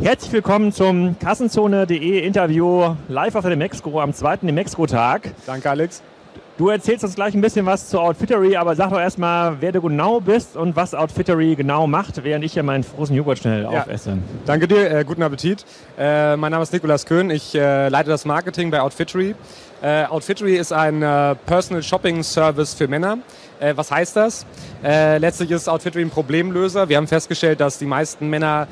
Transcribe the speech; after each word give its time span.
Herzlich 0.00 0.32
willkommen 0.32 0.72
zum 0.72 1.18
Kassenzone.de 1.18 2.20
Interview 2.20 2.94
live 3.08 3.34
auf 3.34 3.42
der 3.42 3.50
Demexco 3.50 4.00
am 4.00 4.14
zweiten 4.14 4.46
Demexco-Tag. 4.46 5.32
Danke, 5.44 5.68
Alex. 5.68 6.04
Du 6.56 6.68
erzählst 6.68 7.02
uns 7.02 7.16
gleich 7.16 7.34
ein 7.34 7.40
bisschen 7.40 7.66
was 7.66 7.88
zu 7.88 7.98
Outfittery, 7.98 8.54
aber 8.54 8.76
sag 8.76 8.90
doch 8.90 9.00
erstmal, 9.00 9.60
wer 9.60 9.72
du 9.72 9.80
genau 9.80 10.20
bist 10.20 10.56
und 10.56 10.76
was 10.76 10.94
Outfittery 10.94 11.56
genau 11.56 11.88
macht, 11.88 12.22
während 12.22 12.44
ich 12.44 12.52
hier 12.52 12.62
meinen 12.62 12.84
frozen 12.84 13.16
Joghurt 13.16 13.38
schnell 13.38 13.64
ja. 13.64 13.82
aufesse. 13.82 14.18
Danke 14.46 14.68
dir, 14.68 14.88
äh, 14.88 15.04
guten 15.04 15.22
Appetit. 15.22 15.64
Äh, 15.98 16.36
mein 16.36 16.52
Name 16.52 16.62
ist 16.62 16.72
Nikolas 16.72 17.04
Köhn, 17.04 17.30
ich 17.30 17.56
äh, 17.56 17.88
leite 17.88 18.08
das 18.08 18.24
Marketing 18.24 18.70
bei 18.70 18.80
Outfittery. 18.80 19.34
Äh, 19.80 20.04
Outfittery 20.06 20.56
ist 20.56 20.72
ein 20.72 21.02
äh, 21.02 21.36
Personal 21.46 21.82
Shopping 21.82 22.22
Service 22.24 22.74
für 22.74 22.88
Männer. 22.88 23.18
Äh, 23.60 23.76
was 23.76 23.90
heißt 23.90 24.16
das? 24.16 24.46
letztlich 24.80 25.50
ist 25.50 25.68
Outfittery 25.68 26.02
ein 26.02 26.10
Problemlöser. 26.10 26.88
Wir 26.88 26.98
haben 26.98 27.08
festgestellt, 27.08 27.58
dass 27.58 27.78
die 27.78 27.84
meisten 27.84 28.30
Männer 28.30 28.68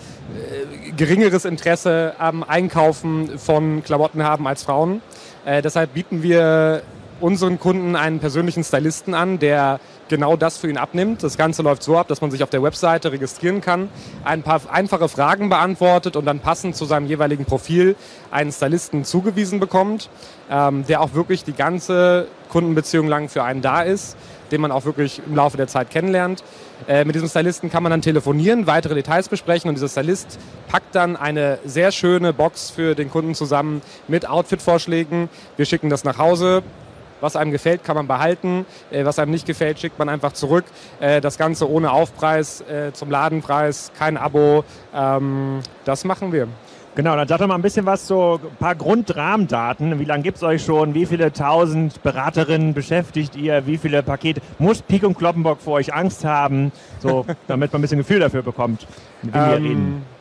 geringeres 0.96 1.44
Interesse 1.44 2.14
am 2.18 2.42
Einkaufen 2.42 3.38
von 3.38 3.82
Klamotten 3.82 4.22
haben 4.22 4.46
als 4.46 4.62
Frauen. 4.62 5.02
deshalb 5.44 5.94
bieten 5.94 6.22
wir 6.22 6.82
unseren 7.20 7.58
Kunden 7.58 7.96
einen 7.96 8.18
persönlichen 8.18 8.64
Stylisten 8.64 9.14
an, 9.14 9.38
der 9.38 9.80
genau 10.08 10.36
das 10.36 10.58
für 10.58 10.68
ihn 10.68 10.76
abnimmt. 10.76 11.22
Das 11.22 11.36
Ganze 11.36 11.62
läuft 11.62 11.82
so 11.82 11.98
ab, 11.98 12.08
dass 12.08 12.20
man 12.20 12.30
sich 12.30 12.42
auf 12.42 12.50
der 12.50 12.62
Webseite 12.62 13.12
registrieren 13.12 13.60
kann, 13.60 13.88
ein 14.24 14.42
paar 14.42 14.60
einfache 14.70 15.08
Fragen 15.08 15.48
beantwortet 15.48 16.16
und 16.16 16.24
dann 16.24 16.40
passend 16.40 16.76
zu 16.76 16.84
seinem 16.84 17.06
jeweiligen 17.06 17.44
Profil 17.44 17.96
einen 18.30 18.52
Stylisten 18.52 19.04
zugewiesen 19.04 19.60
bekommt, 19.60 20.08
ähm, 20.50 20.84
der 20.86 21.00
auch 21.00 21.14
wirklich 21.14 21.44
die 21.44 21.52
ganze 21.52 22.28
Kundenbeziehung 22.48 23.08
lang 23.08 23.28
für 23.28 23.42
einen 23.42 23.62
da 23.62 23.82
ist, 23.82 24.16
den 24.50 24.60
man 24.60 24.70
auch 24.70 24.84
wirklich 24.84 25.20
im 25.26 25.34
Laufe 25.34 25.56
der 25.56 25.66
Zeit 25.66 25.90
kennenlernt. 25.90 26.44
Äh, 26.86 27.04
mit 27.04 27.14
diesem 27.14 27.28
Stylisten 27.28 27.70
kann 27.70 27.82
man 27.82 27.90
dann 27.90 28.02
telefonieren, 28.02 28.66
weitere 28.66 28.94
Details 28.94 29.28
besprechen 29.28 29.68
und 29.68 29.74
dieser 29.74 29.88
Stylist 29.88 30.38
packt 30.68 30.94
dann 30.94 31.16
eine 31.16 31.58
sehr 31.64 31.90
schöne 31.90 32.32
Box 32.32 32.70
für 32.70 32.94
den 32.94 33.10
Kunden 33.10 33.34
zusammen 33.34 33.82
mit 34.08 34.28
Outfit-Vorschlägen. 34.28 35.28
Wir 35.56 35.66
schicken 35.66 35.90
das 35.90 36.04
nach 36.04 36.18
Hause, 36.18 36.62
was 37.20 37.36
einem 37.36 37.50
gefällt, 37.50 37.84
kann 37.84 37.96
man 37.96 38.06
behalten. 38.06 38.66
Äh, 38.90 39.04
was 39.04 39.18
einem 39.18 39.30
nicht 39.30 39.46
gefällt, 39.46 39.78
schickt 39.78 39.98
man 39.98 40.08
einfach 40.08 40.32
zurück. 40.32 40.64
Äh, 41.00 41.20
das 41.20 41.38
Ganze 41.38 41.70
ohne 41.70 41.90
Aufpreis, 41.90 42.60
äh, 42.62 42.92
zum 42.92 43.10
Ladenpreis, 43.10 43.92
kein 43.98 44.16
Abo. 44.16 44.64
Ähm, 44.94 45.60
das 45.84 46.04
machen 46.04 46.32
wir. 46.32 46.48
Genau, 46.96 47.14
dann 47.14 47.28
sag 47.28 47.40
doch 47.40 47.46
mal 47.46 47.56
ein 47.56 47.62
bisschen 47.62 47.84
was, 47.84 48.06
so 48.06 48.40
ein 48.42 48.56
paar 48.56 48.74
Grundrahmendaten. 48.74 50.00
Wie 50.00 50.06
lange 50.06 50.22
gibt 50.22 50.38
es 50.38 50.42
euch 50.42 50.64
schon? 50.64 50.94
Wie 50.94 51.04
viele 51.04 51.30
tausend 51.30 52.02
Beraterinnen 52.02 52.72
beschäftigt 52.72 53.36
ihr? 53.36 53.66
Wie 53.66 53.76
viele 53.76 54.02
Pakete? 54.02 54.40
Muss 54.58 54.80
Pik 54.80 55.02
und 55.02 55.18
Kloppenbock 55.18 55.60
vor 55.60 55.74
euch 55.74 55.92
Angst 55.92 56.24
haben? 56.24 56.72
So, 57.00 57.26
damit 57.48 57.70
man 57.70 57.80
ein 57.80 57.82
bisschen 57.82 57.98
Gefühl 57.98 58.20
dafür 58.20 58.42
bekommt, 58.42 58.86
mit 59.20 59.34
wem 59.34 59.42
ähm, 59.42 59.50
wir 59.50 59.56
reden 59.56 60.15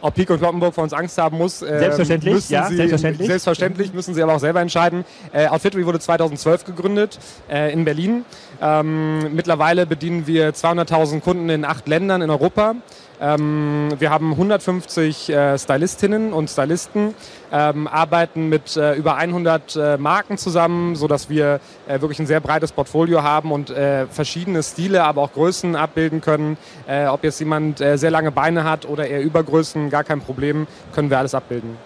ob 0.00 0.14
Pik 0.14 0.30
und 0.30 0.38
Kloppenburg 0.38 0.74
vor 0.74 0.84
uns 0.84 0.92
Angst 0.92 1.18
haben 1.18 1.38
muss. 1.38 1.62
Äh, 1.62 1.78
selbstverständlich, 1.78 2.48
ja, 2.50 2.68
sie, 2.68 2.76
selbstverständlich. 2.76 3.26
Selbstverständlich 3.26 3.92
müssen 3.92 4.14
sie 4.14 4.22
aber 4.22 4.34
auch 4.34 4.40
selber 4.40 4.60
entscheiden. 4.60 5.04
Äh, 5.32 5.48
Outfittery 5.48 5.86
wurde 5.86 6.00
2012 6.00 6.64
gegründet 6.64 7.18
äh, 7.48 7.72
in 7.72 7.84
Berlin. 7.84 8.24
Ähm, 8.60 9.34
mittlerweile 9.34 9.86
bedienen 9.86 10.26
wir 10.26 10.54
200.000 10.54 11.20
Kunden 11.20 11.48
in 11.48 11.64
acht 11.64 11.88
Ländern 11.88 12.22
in 12.22 12.30
Europa. 12.30 12.74
Ähm, 13.20 13.88
wir 13.98 14.10
haben 14.10 14.32
150 14.32 15.30
äh, 15.30 15.58
Stylistinnen 15.58 16.32
und 16.32 16.50
Stylisten, 16.50 17.14
ähm, 17.52 17.86
arbeiten 17.86 18.48
mit 18.48 18.76
äh, 18.76 18.94
über 18.94 19.16
100 19.16 19.76
äh, 19.76 19.96
Marken 19.96 20.36
zusammen, 20.36 20.96
sodass 20.96 21.30
wir 21.30 21.60
äh, 21.88 22.00
wirklich 22.00 22.18
ein 22.18 22.26
sehr 22.26 22.40
breites 22.40 22.72
Portfolio 22.72 23.22
haben 23.22 23.52
und 23.52 23.70
äh, 23.70 24.06
verschiedene 24.06 24.62
Stile, 24.62 25.04
aber 25.04 25.22
auch 25.22 25.32
Größen 25.32 25.76
abbilden 25.76 26.20
können. 26.20 26.58
Äh, 26.86 27.06
ob 27.06 27.24
jetzt 27.24 27.38
jemand 27.38 27.78
sehr 27.78 28.10
lange 28.10 28.30
Beine 28.30 28.64
hat 28.64 28.86
oder 28.86 29.06
eher 29.06 29.22
Übergrößen, 29.22 29.90
gar 29.90 30.04
kein 30.04 30.20
Problem, 30.20 30.66
können 30.92 31.10
wir 31.10 31.18
alles 31.18 31.34
abbilden. 31.34 31.76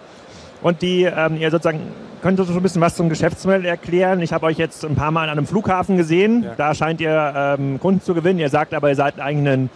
Und 0.61 0.81
die, 0.81 1.03
ähm, 1.03 1.37
ihr 1.37 1.49
sozusagen, 1.49 1.91
könnt 2.21 2.39
ihr 2.39 2.45
so 2.45 2.53
ein 2.53 2.61
bisschen 2.61 2.81
was 2.81 2.95
zum 2.95 3.09
Geschäftsmodell 3.09 3.65
erklären? 3.65 4.21
Ich 4.21 4.31
habe 4.31 4.45
euch 4.45 4.57
jetzt 4.57 4.85
ein 4.85 4.95
paar 4.95 5.11
Mal 5.11 5.23
an 5.23 5.37
einem 5.37 5.47
Flughafen 5.47 5.97
gesehen. 5.97 6.43
Ja. 6.43 6.53
Da 6.55 6.75
scheint 6.75 7.01
ihr 7.01 7.33
ähm, 7.35 7.79
Kunden 7.79 8.01
zu 8.01 8.13
gewinnen. 8.13 8.39
Ihr 8.39 8.49
sagt 8.49 8.73
aber, 8.73 8.89
ihr 8.89 8.95
seid 8.95 9.19
eigentlich 9.19 9.53
ein 9.53 9.69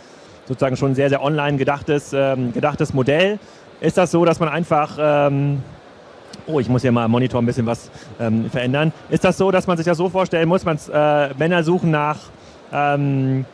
sozusagen 0.46 0.78
schon 0.78 0.96
sehr, 0.96 1.10
sehr 1.10 1.24
online 1.24 1.58
gedachtes, 1.58 2.14
ähm, 2.14 2.54
gedachtes 2.54 2.94
Modell. 2.94 3.40
Ist 3.82 3.98
das 3.98 4.12
so, 4.12 4.26
dass 4.26 4.40
man 4.40 4.50
einfach, 4.50 4.98
ähm, 5.00 5.62
oh, 6.48 6.60
ich 6.60 6.70
muss 6.70 6.82
hier 6.82 6.92
mal 6.92 7.06
am 7.06 7.12
Monitor 7.12 7.42
ein 7.42 7.46
bisschen 7.46 7.66
was 7.66 7.90
ähm, 8.20 8.50
verändern. 8.50 8.94
Ist 9.10 9.24
das 9.24 9.38
so, 9.38 9.52
dass 9.52 9.68
man 9.68 9.78
sich 9.78 9.86
das 9.86 9.98
so 9.98 10.10
vorstellen 10.10 10.48
muss, 10.48 10.66
man, 10.66 10.78
äh, 10.92 11.34
Männer 11.38 11.64
suchen 11.64 11.92
nach 11.92 12.18
ähm, 12.72 13.46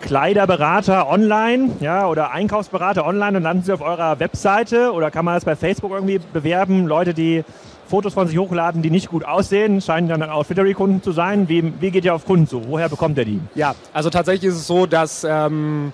Kleiderberater 0.00 1.08
online, 1.08 1.70
ja, 1.80 2.06
oder 2.06 2.30
Einkaufsberater 2.32 3.06
online 3.06 3.38
und 3.38 3.42
landen 3.42 3.62
sie 3.62 3.72
auf 3.72 3.80
eurer 3.80 4.20
Webseite 4.20 4.92
oder 4.92 5.10
kann 5.10 5.24
man 5.24 5.34
das 5.34 5.46
bei 5.46 5.56
Facebook 5.56 5.92
irgendwie 5.92 6.20
bewerben? 6.32 6.86
Leute, 6.86 7.14
die 7.14 7.42
Fotos 7.86 8.14
von 8.14 8.26
sich 8.26 8.38
hochladen, 8.38 8.82
die 8.82 8.90
nicht 8.90 9.08
gut 9.08 9.24
aussehen, 9.24 9.80
scheinen 9.80 10.08
dann 10.08 10.22
Outfittery-Kunden 10.22 11.02
zu 11.02 11.12
sein. 11.12 11.48
Wie, 11.48 11.72
wie 11.80 11.90
geht 11.90 12.04
ihr 12.04 12.14
auf 12.14 12.24
Kunden 12.24 12.46
zu? 12.46 12.62
Woher 12.66 12.88
bekommt 12.88 13.18
ihr 13.18 13.24
die? 13.24 13.40
Ja, 13.54 13.74
also 13.92 14.10
tatsächlich 14.10 14.50
ist 14.50 14.56
es 14.56 14.66
so, 14.66 14.86
dass 14.86 15.24
ähm, 15.28 15.92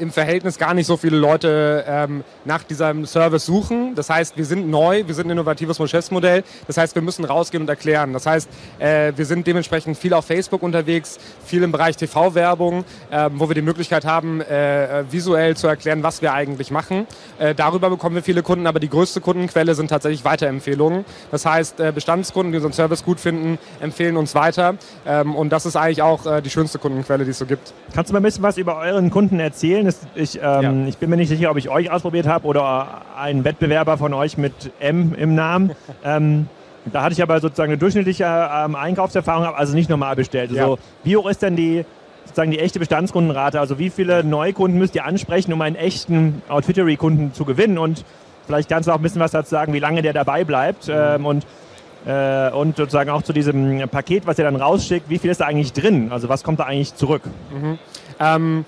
im 0.00 0.10
Verhältnis 0.10 0.58
gar 0.58 0.74
nicht 0.74 0.86
so 0.86 0.96
viele 0.96 1.16
Leute 1.16 1.84
ähm, 1.86 2.24
nach 2.44 2.62
diesem 2.62 3.06
Service 3.06 3.46
suchen. 3.46 3.94
Das 3.94 4.10
heißt, 4.10 4.36
wir 4.36 4.44
sind 4.44 4.68
neu, 4.68 5.06
wir 5.06 5.14
sind 5.14 5.26
ein 5.26 5.32
innovatives 5.32 5.78
Geschäftsmodell. 5.78 6.42
Das 6.66 6.76
heißt, 6.76 6.94
wir 6.94 7.02
müssen 7.02 7.24
rausgehen 7.24 7.62
und 7.62 7.68
erklären. 7.68 8.12
Das 8.12 8.26
heißt, 8.26 8.48
äh, 8.78 9.12
wir 9.14 9.26
sind 9.26 9.46
dementsprechend 9.46 9.98
viel 9.98 10.14
auf 10.14 10.24
Facebook 10.24 10.62
unterwegs, 10.62 11.18
viel 11.44 11.62
im 11.62 11.72
Bereich 11.72 11.96
TV-Werbung, 11.96 12.84
äh, 13.10 13.28
wo 13.34 13.48
wir 13.48 13.54
die 13.54 13.62
Möglichkeit 13.62 14.04
haben, 14.04 14.40
äh, 14.40 15.04
visuell 15.10 15.56
zu 15.56 15.66
erklären, 15.66 16.02
was 16.02 16.22
wir 16.22 16.32
eigentlich 16.32 16.70
machen. 16.70 17.06
Äh, 17.38 17.54
darüber 17.54 17.90
bekommen 17.90 18.16
wir 18.16 18.22
viele 18.22 18.42
Kunden, 18.42 18.66
aber 18.66 18.80
die 18.80 18.88
größte 18.88 19.20
Kundenquelle 19.20 19.74
sind 19.74 19.88
tatsächlich 19.88 20.24
Weiterempfehlungen. 20.24 21.04
Das 21.30 21.44
heißt, 21.44 21.80
äh, 21.80 21.92
Bestandskunden, 21.92 22.52
die 22.52 22.56
unseren 22.56 22.72
Service 22.72 23.04
gut 23.04 23.20
finden, 23.20 23.58
empfehlen 23.80 24.16
uns 24.16 24.34
weiter. 24.34 24.74
Ähm, 25.06 25.34
und 25.34 25.50
das 25.50 25.66
ist 25.66 25.76
eigentlich 25.76 26.02
auch 26.02 26.26
äh, 26.26 26.40
die 26.40 26.50
schönste 26.50 26.78
Kundenquelle, 26.78 27.24
die 27.24 27.30
es 27.30 27.38
so 27.38 27.46
gibt. 27.46 27.72
Kannst 27.94 28.10
du 28.10 28.12
mal 28.14 28.20
ein 28.20 28.22
bisschen 28.22 28.42
was 28.42 28.56
über 28.56 28.76
euren 28.78 29.10
Kunden 29.10 29.40
erzählen? 29.40 29.86
Ist, 29.90 30.06
ich, 30.14 30.36
ähm, 30.36 30.62
ja. 30.62 30.88
ich 30.88 30.98
bin 30.98 31.10
mir 31.10 31.16
nicht 31.16 31.28
sicher, 31.28 31.50
ob 31.50 31.56
ich 31.56 31.68
euch 31.68 31.90
ausprobiert 31.90 32.26
habe 32.26 32.46
oder 32.46 33.02
einen 33.16 33.44
Wettbewerber 33.44 33.98
von 33.98 34.14
euch 34.14 34.38
mit 34.38 34.72
M 34.80 35.14
im 35.14 35.34
Namen. 35.34 35.72
ähm, 36.04 36.48
da 36.90 37.02
hatte 37.02 37.12
ich 37.12 37.22
aber 37.22 37.40
sozusagen 37.40 37.70
eine 37.70 37.78
durchschnittliche 37.78 38.24
ähm, 38.24 38.74
Einkaufserfahrung, 38.74 39.54
also 39.54 39.74
nicht 39.74 39.90
normal 39.90 40.16
bestellt. 40.16 40.50
Also, 40.50 40.76
ja. 40.76 40.82
Wie 41.04 41.16
hoch 41.16 41.28
ist 41.28 41.42
denn 41.42 41.56
die, 41.56 41.84
sozusagen 42.24 42.50
die 42.50 42.58
echte 42.58 42.78
Bestandskundenrate? 42.78 43.60
Also 43.60 43.78
wie 43.78 43.90
viele 43.90 44.24
Neukunden 44.24 44.78
müsst 44.78 44.94
ihr 44.94 45.04
ansprechen, 45.04 45.52
um 45.52 45.60
einen 45.60 45.76
echten 45.76 46.42
Outfittery-Kunden 46.48 47.34
zu 47.34 47.44
gewinnen? 47.44 47.76
Und 47.76 48.04
vielleicht 48.46 48.68
kannst 48.68 48.88
du 48.88 48.92
auch 48.92 48.96
ein 48.96 49.02
bisschen 49.02 49.20
was 49.20 49.32
dazu 49.32 49.50
sagen, 49.50 49.72
wie 49.72 49.78
lange 49.78 50.02
der 50.02 50.12
dabei 50.12 50.44
bleibt. 50.44 50.88
Mhm. 50.88 50.94
Ähm, 50.96 51.26
und 51.26 51.46
äh, 52.06 52.50
und 52.50 52.76
sozusagen 52.76 53.10
auch 53.10 53.22
zu 53.22 53.34
diesem 53.34 53.86
Paket, 53.90 54.26
was 54.26 54.38
ihr 54.38 54.44
dann 54.44 54.56
rausschickt, 54.56 55.10
wie 55.10 55.18
viel 55.18 55.30
ist 55.30 55.40
da 55.40 55.46
eigentlich 55.46 55.74
drin? 55.74 56.10
Also 56.10 56.28
was 56.28 56.42
kommt 56.42 56.58
da 56.60 56.64
eigentlich 56.64 56.94
zurück? 56.94 57.22
Mhm. 57.52 57.78
Ähm, 58.18 58.64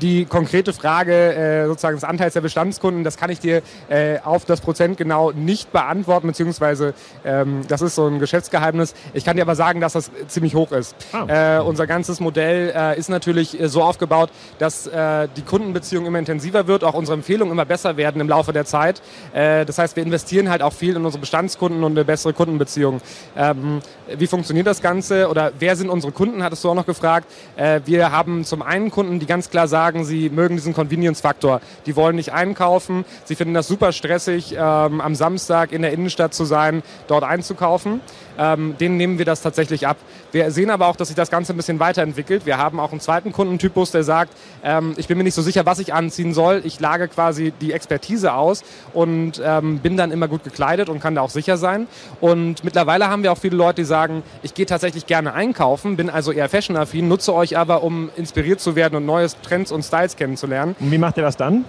die 0.00 0.24
konkrete 0.24 0.72
Frage 0.72 1.34
äh, 1.34 1.66
sozusagen 1.66 1.96
des 1.96 2.04
Anteils 2.04 2.34
der 2.34 2.40
Bestandskunden, 2.40 3.04
das 3.04 3.16
kann 3.16 3.30
ich 3.30 3.40
dir 3.40 3.62
äh, 3.88 4.18
auf 4.20 4.44
das 4.44 4.60
Prozent 4.60 4.96
genau 4.96 5.32
nicht 5.32 5.72
beantworten, 5.72 6.26
beziehungsweise 6.26 6.94
ähm, 7.24 7.62
das 7.68 7.82
ist 7.82 7.94
so 7.94 8.06
ein 8.06 8.18
Geschäftsgeheimnis. 8.18 8.94
Ich 9.14 9.24
kann 9.24 9.36
dir 9.36 9.42
aber 9.42 9.54
sagen, 9.54 9.80
dass 9.80 9.92
das 9.92 10.10
ziemlich 10.28 10.54
hoch 10.54 10.72
ist. 10.72 10.94
Ah. 11.12 11.58
Äh, 11.58 11.62
unser 11.62 11.86
ganzes 11.86 12.20
Modell 12.20 12.72
äh, 12.74 12.98
ist 12.98 13.08
natürlich 13.08 13.60
äh, 13.60 13.68
so 13.68 13.82
aufgebaut, 13.82 14.30
dass 14.58 14.86
äh, 14.86 15.28
die 15.36 15.42
Kundenbeziehung 15.42 16.06
immer 16.06 16.18
intensiver 16.18 16.66
wird, 16.66 16.84
auch 16.84 16.94
unsere 16.94 17.16
Empfehlungen 17.16 17.52
immer 17.52 17.64
besser 17.64 17.96
werden 17.96 18.20
im 18.20 18.28
Laufe 18.28 18.52
der 18.52 18.64
Zeit. 18.64 19.02
Äh, 19.32 19.64
das 19.64 19.78
heißt, 19.78 19.96
wir 19.96 20.02
investieren 20.02 20.50
halt 20.50 20.62
auch 20.62 20.72
viel 20.72 20.96
in 20.96 21.04
unsere 21.04 21.20
Bestandskunden 21.20 21.84
und 21.84 21.92
eine 21.92 22.04
bessere 22.04 22.32
Kundenbeziehung. 22.32 23.00
Ähm, 23.36 23.80
wie 24.16 24.26
funktioniert 24.26 24.66
das 24.66 24.80
Ganze 24.80 25.28
oder 25.28 25.52
wer 25.58 25.76
sind 25.76 25.88
unsere 25.90 26.12
Kunden, 26.12 26.42
hattest 26.42 26.64
du 26.64 26.70
auch 26.70 26.74
noch 26.74 26.86
gefragt. 26.86 27.26
Äh, 27.56 27.80
wir 27.84 28.12
haben 28.12 28.44
zum 28.44 28.62
einen 28.62 28.90
Kunden, 28.90 29.18
die 29.18 29.26
ganz 29.26 29.50
klar 29.50 29.68
sagen, 29.68 29.87
sagen, 29.88 30.04
sie 30.04 30.28
mögen 30.28 30.56
diesen 30.56 30.74
Convenience-Faktor. 30.74 31.62
Die 31.86 31.96
wollen 31.96 32.16
nicht 32.16 32.30
einkaufen. 32.32 33.06
Sie 33.24 33.34
finden 33.36 33.54
das 33.54 33.68
super 33.68 33.92
stressig, 33.92 34.52
ähm, 34.52 35.00
am 35.00 35.14
Samstag 35.14 35.72
in 35.72 35.80
der 35.80 35.92
Innenstadt 35.92 36.34
zu 36.34 36.44
sein, 36.44 36.82
dort 37.06 37.24
einzukaufen. 37.24 38.02
Ähm, 38.38 38.76
denen 38.78 38.96
nehmen 38.96 39.18
wir 39.18 39.24
das 39.24 39.42
tatsächlich 39.42 39.86
ab. 39.86 39.96
Wir 40.32 40.50
sehen 40.50 40.70
aber 40.70 40.86
auch, 40.86 40.96
dass 40.96 41.08
sich 41.08 41.16
das 41.16 41.30
Ganze 41.30 41.52
ein 41.52 41.56
bisschen 41.56 41.80
weiterentwickelt. 41.80 42.46
Wir 42.46 42.58
haben 42.58 42.80
auch 42.80 42.92
einen 42.92 43.00
zweiten 43.00 43.32
Kundentypus, 43.32 43.90
der 43.90 44.04
sagt, 44.04 44.32
ähm, 44.62 44.94
ich 44.96 45.08
bin 45.08 45.18
mir 45.18 45.24
nicht 45.24 45.34
so 45.34 45.42
sicher, 45.42 45.66
was 45.66 45.78
ich 45.78 45.92
anziehen 45.92 46.32
soll. 46.32 46.62
Ich 46.64 46.80
lage 46.80 47.08
quasi 47.08 47.52
die 47.60 47.72
Expertise 47.72 48.32
aus 48.32 48.62
und 48.92 49.42
ähm, 49.44 49.78
bin 49.78 49.96
dann 49.96 50.12
immer 50.12 50.28
gut 50.28 50.44
gekleidet 50.44 50.88
und 50.88 51.00
kann 51.00 51.14
da 51.14 51.22
auch 51.22 51.30
sicher 51.30 51.56
sein. 51.56 51.86
Und 52.20 52.64
mittlerweile 52.64 53.08
haben 53.08 53.22
wir 53.22 53.32
auch 53.32 53.38
viele 53.38 53.56
Leute, 53.56 53.82
die 53.82 53.84
sagen, 53.84 54.22
ich 54.42 54.54
gehe 54.54 54.66
tatsächlich 54.66 55.06
gerne 55.06 55.34
einkaufen, 55.34 55.96
bin 55.96 56.10
also 56.10 56.32
eher 56.32 56.48
fashion-affin, 56.48 57.08
nutze 57.08 57.34
euch 57.34 57.56
aber, 57.56 57.82
um 57.82 58.10
inspiriert 58.16 58.60
zu 58.60 58.76
werden 58.76 58.96
und 58.96 59.06
neue 59.06 59.28
Trends 59.42 59.72
und 59.72 59.82
Styles 59.82 60.16
kennenzulernen. 60.16 60.76
Und 60.78 60.90
wie 60.90 60.98
macht 60.98 61.16
ihr 61.16 61.22
das 61.22 61.36
dann? 61.36 61.64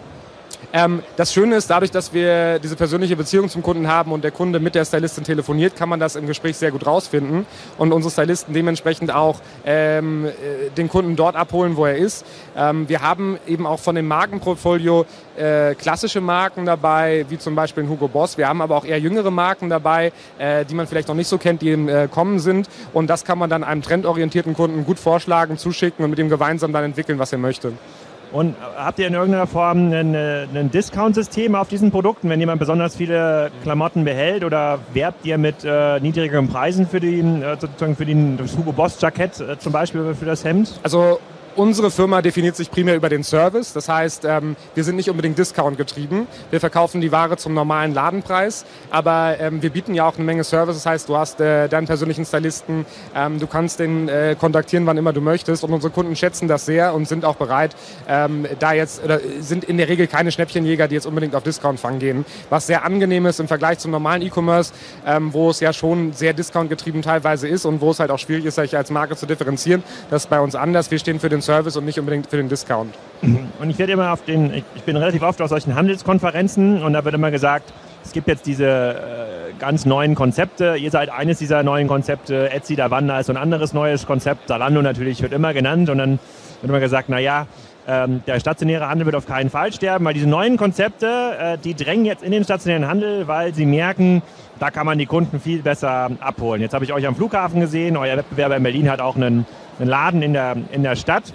Ähm, 0.71 1.01
das 1.15 1.33
Schöne 1.33 1.55
ist, 1.55 1.69
dadurch, 1.69 1.89
dass 1.89 2.13
wir 2.13 2.59
diese 2.59 2.75
persönliche 2.75 3.15
Beziehung 3.15 3.49
zum 3.49 3.63
Kunden 3.63 3.87
haben 3.87 4.11
und 4.11 4.23
der 4.23 4.31
Kunde 4.31 4.59
mit 4.59 4.75
der 4.75 4.85
Stylistin 4.85 5.23
telefoniert, 5.23 5.75
kann 5.75 5.89
man 5.89 5.99
das 5.99 6.15
im 6.15 6.27
Gespräch 6.27 6.57
sehr 6.57 6.71
gut 6.71 6.85
rausfinden 6.85 7.47
und 7.77 7.91
unsere 7.91 8.11
Stylisten 8.11 8.53
dementsprechend 8.53 9.13
auch 9.13 9.41
ähm, 9.65 10.25
äh, 10.25 10.69
den 10.77 10.87
Kunden 10.87 11.15
dort 11.15 11.35
abholen, 11.35 11.75
wo 11.75 11.85
er 11.85 11.97
ist. 11.97 12.25
Ähm, 12.55 12.87
wir 12.87 13.01
haben 13.01 13.39
eben 13.47 13.65
auch 13.65 13.79
von 13.79 13.95
dem 13.95 14.07
Markenportfolio 14.07 15.05
äh, 15.37 15.73
klassische 15.73 16.21
Marken 16.21 16.65
dabei, 16.65 17.25
wie 17.29 17.39
zum 17.39 17.55
Beispiel 17.55 17.87
Hugo 17.87 18.07
Boss. 18.07 18.37
Wir 18.37 18.47
haben 18.47 18.61
aber 18.61 18.75
auch 18.75 18.85
eher 18.85 18.99
jüngere 18.99 19.31
Marken 19.31 19.69
dabei, 19.69 20.11
äh, 20.37 20.65
die 20.65 20.75
man 20.75 20.85
vielleicht 20.85 21.07
noch 21.07 21.15
nicht 21.15 21.27
so 21.27 21.37
kennt, 21.37 21.61
die 21.61 21.71
im 21.71 21.89
äh, 21.89 22.07
Kommen 22.07 22.39
sind. 22.39 22.69
Und 22.93 23.09
das 23.09 23.25
kann 23.25 23.39
man 23.39 23.49
dann 23.49 23.63
einem 23.63 23.81
trendorientierten 23.81 24.53
Kunden 24.53 24.85
gut 24.85 24.99
vorschlagen, 24.99 25.57
zuschicken 25.57 26.03
und 26.03 26.11
mit 26.11 26.19
ihm 26.19 26.29
gemeinsam 26.29 26.73
dann 26.73 26.83
entwickeln, 26.83 27.17
was 27.17 27.31
er 27.31 27.39
möchte. 27.39 27.73
Und 28.31 28.55
habt 28.77 28.99
ihr 28.99 29.07
in 29.07 29.13
irgendeiner 29.13 29.47
Form 29.47 29.91
ein, 29.91 30.15
ein 30.15 30.69
Discount-System 30.71 31.55
auf 31.55 31.67
diesen 31.67 31.89
Produkten, 31.89 32.29
wenn 32.29 32.39
jemand 32.39 32.59
besonders 32.59 32.95
viele 32.95 33.49
Klamotten 33.63 34.03
behält? 34.03 34.43
Oder 34.43 34.79
werbt 34.93 35.25
ihr 35.25 35.37
mit 35.37 35.63
äh, 35.63 35.99
niedrigeren 35.99 36.47
Preisen 36.47 36.87
für, 36.87 36.99
die, 36.99 37.19
äh, 37.19 37.57
sozusagen 37.59 37.95
für 37.95 38.05
den, 38.05 38.37
das 38.37 38.55
Hugo 38.55 38.71
Boss 38.71 39.01
Jackett 39.01 39.39
äh, 39.39 39.57
zum 39.57 39.73
Beispiel 39.73 40.13
für 40.13 40.25
das 40.25 40.45
Hemd? 40.45 40.79
Also 40.83 41.19
Unsere 41.59 41.91
Firma 41.91 42.21
definiert 42.21 42.55
sich 42.55 42.71
primär 42.71 42.95
über 42.95 43.09
den 43.09 43.21
Service. 43.21 43.73
Das 43.73 43.89
heißt, 43.89 44.23
ähm, 44.23 44.55
wir 44.75 44.85
sind 44.85 44.95
nicht 44.95 45.09
unbedingt 45.09 45.37
Discount 45.37 45.77
getrieben. 45.77 46.25
Wir 46.51 46.61
verkaufen 46.61 47.01
die 47.01 47.11
Ware 47.11 47.35
zum 47.35 47.53
normalen 47.53 47.93
Ladenpreis, 47.93 48.63
aber 48.91 49.35
ähm, 49.41 49.61
wir 49.61 49.69
bieten 49.69 49.93
ja 49.93 50.07
auch 50.07 50.15
eine 50.15 50.23
Menge 50.23 50.45
Service. 50.45 50.77
Das 50.77 50.85
heißt, 50.85 51.09
du 51.09 51.17
hast 51.17 51.41
äh, 51.41 51.67
deinen 51.67 51.85
persönlichen 51.85 52.23
Stylisten, 52.23 52.85
ähm, 53.13 53.41
du 53.41 53.47
kannst 53.47 53.81
den 53.81 54.07
äh, 54.07 54.37
kontaktieren, 54.39 54.85
wann 54.85 54.95
immer 54.95 55.11
du 55.11 55.19
möchtest. 55.19 55.65
Und 55.65 55.73
unsere 55.73 55.91
Kunden 55.91 56.15
schätzen 56.15 56.47
das 56.47 56.65
sehr 56.65 56.93
und 56.93 57.09
sind 57.09 57.25
auch 57.25 57.35
bereit, 57.35 57.75
ähm, 58.07 58.47
da 58.59 58.71
jetzt, 58.71 59.03
oder 59.03 59.19
sind 59.41 59.65
in 59.65 59.75
der 59.75 59.89
Regel 59.89 60.07
keine 60.07 60.31
Schnäppchenjäger, 60.31 60.87
die 60.87 60.95
jetzt 60.95 61.07
unbedingt 61.07 61.35
auf 61.35 61.43
Discount-Fang 61.43 61.99
gehen. 61.99 62.23
Was 62.49 62.67
sehr 62.67 62.85
angenehm 62.85 63.25
ist 63.25 63.41
im 63.41 63.49
Vergleich 63.49 63.79
zum 63.79 63.91
normalen 63.91 64.21
E-Commerce, 64.21 64.71
ähm, 65.05 65.33
wo 65.33 65.49
es 65.49 65.59
ja 65.59 65.73
schon 65.73 66.13
sehr 66.13 66.31
Discount 66.31 66.69
getrieben 66.69 67.01
teilweise 67.01 67.49
ist 67.49 67.65
und 67.65 67.81
wo 67.81 67.91
es 67.91 67.99
halt 67.99 68.11
auch 68.11 68.19
schwierig 68.19 68.45
ist, 68.45 68.55
sich 68.55 68.77
als 68.77 68.91
Marke 68.91 69.17
zu 69.17 69.25
differenzieren. 69.25 69.83
Das 70.09 70.23
ist 70.23 70.29
bei 70.29 70.39
uns 70.39 70.55
anders. 70.55 70.89
Wir 70.89 70.99
stehen 70.99 71.19
für 71.19 71.27
den 71.27 71.41
Service 71.49 71.75
und 71.77 71.85
nicht 71.85 71.97
unbedingt 71.97 72.27
für 72.27 72.37
den 72.37 72.47
Discount. 72.47 72.93
Und 73.23 73.69
ich 73.71 73.79
werde 73.79 73.93
immer 73.93 74.13
auf 74.13 74.23
den, 74.23 74.53
ich 74.75 74.83
bin 74.83 74.95
relativ 74.95 75.23
oft 75.23 75.41
auf 75.41 75.49
solchen 75.49 75.73
Handelskonferenzen 75.73 76.83
und 76.83 76.93
da 76.93 77.03
wird 77.03 77.15
immer 77.15 77.31
gesagt, 77.31 77.73
es 78.05 78.11
gibt 78.11 78.27
jetzt 78.27 78.45
diese 78.45 78.67
äh, 78.67 79.53
ganz 79.57 79.85
neuen 79.85 80.13
Konzepte. 80.13 80.75
Ihr 80.77 80.91
seid 80.91 81.09
eines 81.09 81.39
dieser 81.39 81.63
neuen 81.63 81.87
Konzepte. 81.87 82.51
Etsy, 82.51 82.75
Davanda 82.75 83.19
ist 83.19 83.31
ein 83.31 83.37
anderes 83.37 83.73
neues 83.73 84.05
Konzept. 84.05 84.47
Zalando 84.47 84.81
natürlich 84.83 85.23
wird 85.23 85.33
immer 85.33 85.53
genannt 85.55 85.89
und 85.89 85.97
dann 85.97 86.19
wird 86.61 86.69
immer 86.69 86.79
gesagt, 86.79 87.09
naja, 87.09 87.47
ähm, 87.87 88.21
der 88.27 88.39
stationäre 88.39 88.87
Handel 88.87 89.07
wird 89.07 89.15
auf 89.15 89.25
keinen 89.25 89.49
Fall 89.49 89.73
sterben, 89.73 90.05
weil 90.05 90.13
diese 90.13 90.29
neuen 90.29 90.55
Konzepte, 90.55 91.35
äh, 91.39 91.57
die 91.57 91.73
drängen 91.73 92.05
jetzt 92.05 92.23
in 92.23 92.31
den 92.31 92.43
stationären 92.43 92.87
Handel, 92.87 93.27
weil 93.27 93.55
sie 93.55 93.65
merken, 93.65 94.21
da 94.59 94.69
kann 94.69 94.85
man 94.85 94.99
die 94.99 95.07
Kunden 95.07 95.39
viel 95.39 95.63
besser 95.63 96.11
abholen. 96.19 96.61
Jetzt 96.61 96.75
habe 96.75 96.85
ich 96.85 96.93
euch 96.93 97.07
am 97.07 97.15
Flughafen 97.15 97.59
gesehen. 97.59 97.97
Euer 97.97 98.17
Wettbewerber 98.17 98.57
in 98.57 98.63
Berlin 98.63 98.91
hat 98.91 99.01
auch 99.01 99.15
einen, 99.15 99.47
einen 99.79 99.89
Laden 99.89 100.21
in 100.21 100.33
der, 100.33 100.55
in 100.71 100.83
der 100.83 100.95
Stadt. 100.95 101.33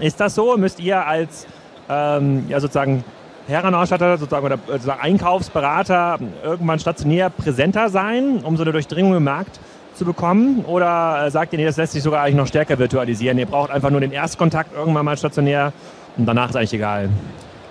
Ist 0.00 0.20
das 0.20 0.34
so? 0.34 0.56
Müsst 0.56 0.80
ihr 0.80 1.06
als 1.06 1.46
ähm, 1.88 2.44
ja, 2.48 2.60
sozusagen 2.60 3.04
Herrenausstatter 3.48 4.18
sozusagen, 4.18 4.44
oder 4.44 4.58
sozusagen 4.66 5.00
Einkaufsberater 5.00 6.18
irgendwann 6.44 6.78
stationär 6.78 7.30
präsenter 7.30 7.88
sein, 7.88 8.40
um 8.42 8.56
so 8.56 8.62
eine 8.62 8.72
Durchdringung 8.72 9.16
im 9.16 9.24
Markt 9.24 9.58
zu 9.94 10.04
bekommen? 10.04 10.64
Oder 10.66 11.26
äh, 11.26 11.30
sagt 11.30 11.52
ihr, 11.52 11.58
nee, 11.58 11.64
das 11.64 11.76
lässt 11.76 11.94
sich 11.94 12.02
sogar 12.02 12.22
eigentlich 12.22 12.36
noch 12.36 12.46
stärker 12.46 12.78
virtualisieren? 12.78 13.38
Ihr 13.38 13.46
braucht 13.46 13.70
einfach 13.70 13.90
nur 13.90 14.00
den 14.00 14.12
Erstkontakt 14.12 14.76
irgendwann 14.76 15.04
mal 15.04 15.16
stationär 15.16 15.72
und 16.16 16.26
danach 16.26 16.50
ist 16.50 16.56
eigentlich 16.56 16.74
egal. 16.74 17.08